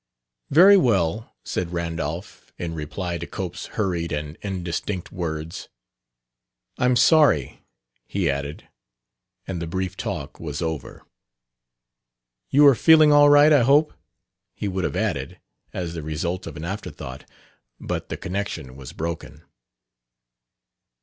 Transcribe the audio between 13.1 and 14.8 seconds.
all right, I hope," he